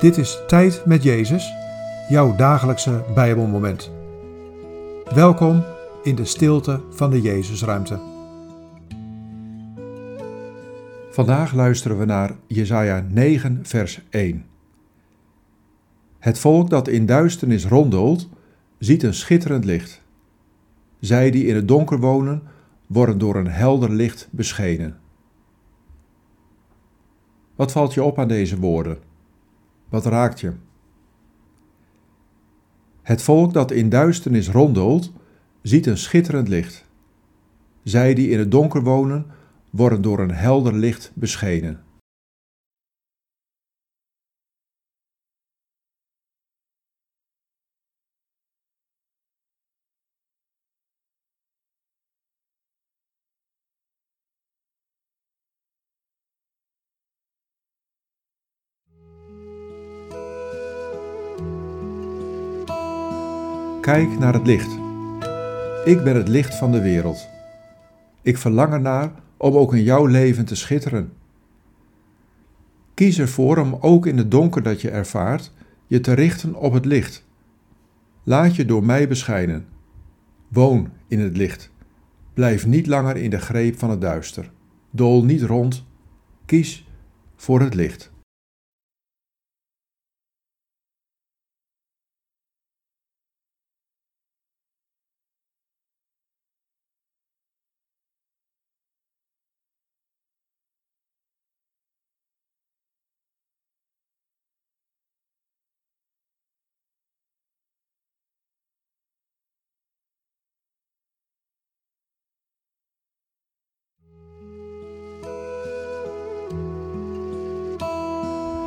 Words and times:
Dit 0.00 0.16
is 0.16 0.38
Tijd 0.46 0.82
met 0.86 1.02
Jezus, 1.02 1.52
jouw 2.08 2.36
dagelijkse 2.36 3.04
Bijbelmoment. 3.14 3.90
Welkom 5.14 5.64
in 6.02 6.14
de 6.14 6.24
stilte 6.24 6.80
van 6.90 7.10
de 7.10 7.20
Jezusruimte. 7.20 8.00
Vandaag 11.10 11.54
luisteren 11.54 11.98
we 11.98 12.04
naar 12.04 12.36
Jesaja 12.46 13.06
9, 13.08 13.58
vers 13.62 14.00
1. 14.10 14.44
Het 16.18 16.38
volk 16.38 16.70
dat 16.70 16.88
in 16.88 17.06
duisternis 17.06 17.66
ronddolt, 17.66 18.28
ziet 18.78 19.02
een 19.02 19.14
schitterend 19.14 19.64
licht. 19.64 20.02
Zij 21.00 21.30
die 21.30 21.46
in 21.46 21.54
het 21.54 21.68
donker 21.68 21.98
wonen, 21.98 22.42
worden 22.86 23.18
door 23.18 23.36
een 23.36 23.50
helder 23.50 23.90
licht 23.90 24.28
beschenen. 24.30 24.98
Wat 27.56 27.72
valt 27.72 27.94
je 27.94 28.02
op 28.02 28.18
aan 28.18 28.28
deze 28.28 28.58
woorden? 28.58 29.09
Wat 29.90 30.06
raakt 30.06 30.40
je? 30.40 30.52
Het 33.02 33.22
volk 33.22 33.52
dat 33.52 33.70
in 33.70 33.88
duisternis 33.88 34.48
ronddolt, 34.48 35.12
ziet 35.62 35.86
een 35.86 35.98
schitterend 35.98 36.48
licht. 36.48 36.84
Zij 37.82 38.14
die 38.14 38.28
in 38.28 38.38
het 38.38 38.50
donker 38.50 38.82
wonen, 38.82 39.26
worden 39.70 40.02
door 40.02 40.20
een 40.20 40.34
helder 40.34 40.74
licht 40.74 41.12
beschenen. 41.14 41.80
Kijk 63.80 64.18
naar 64.18 64.32
het 64.32 64.46
licht. 64.46 64.78
Ik 65.84 66.04
ben 66.04 66.16
het 66.16 66.28
licht 66.28 66.54
van 66.54 66.72
de 66.72 66.80
wereld. 66.80 67.28
Ik 68.22 68.38
verlang 68.38 68.72
ernaar 68.72 69.12
om 69.36 69.56
ook 69.56 69.74
in 69.74 69.82
jouw 69.82 70.06
leven 70.06 70.44
te 70.44 70.54
schitteren. 70.54 71.12
Kies 72.94 73.18
ervoor 73.18 73.58
om 73.58 73.78
ook 73.80 74.06
in 74.06 74.16
het 74.16 74.30
donker 74.30 74.62
dat 74.62 74.80
je 74.80 74.90
ervaart, 74.90 75.52
je 75.86 76.00
te 76.00 76.12
richten 76.12 76.54
op 76.54 76.72
het 76.72 76.84
licht. 76.84 77.26
Laat 78.22 78.56
je 78.56 78.64
door 78.64 78.84
mij 78.84 79.08
beschijnen. 79.08 79.66
Woon 80.48 80.88
in 81.08 81.20
het 81.20 81.36
licht. 81.36 81.70
Blijf 82.34 82.66
niet 82.66 82.86
langer 82.86 83.16
in 83.16 83.30
de 83.30 83.40
greep 83.40 83.78
van 83.78 83.90
het 83.90 84.00
duister. 84.00 84.50
Dool 84.90 85.24
niet 85.24 85.42
rond. 85.42 85.84
Kies 86.46 86.88
voor 87.36 87.60
het 87.60 87.74
licht. 87.74 88.12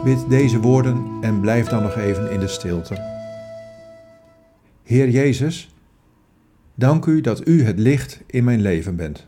Bid 0.03 0.29
deze 0.29 0.59
woorden 0.59 1.05
en 1.21 1.39
blijf 1.39 1.67
dan 1.67 1.81
nog 1.81 1.97
even 1.97 2.31
in 2.31 2.39
de 2.39 2.47
stilte. 2.47 2.95
Heer 4.83 5.09
Jezus, 5.09 5.75
dank 6.75 7.05
u 7.05 7.21
dat 7.21 7.47
u 7.47 7.63
het 7.63 7.79
licht 7.79 8.21
in 8.27 8.43
mijn 8.43 8.61
leven 8.61 8.95
bent. 8.95 9.27